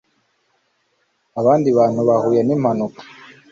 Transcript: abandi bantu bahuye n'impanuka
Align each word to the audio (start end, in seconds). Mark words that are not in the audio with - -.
abandi 1.39 1.67
bantu 1.77 2.01
bahuye 2.09 2.41
n'impanuka 2.43 3.01